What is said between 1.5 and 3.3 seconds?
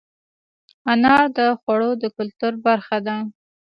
خوړو د کلتور برخه ده.